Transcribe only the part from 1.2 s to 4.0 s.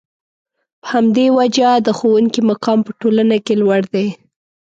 وجه د ښوونکي مقام په ټولنه کې لوړ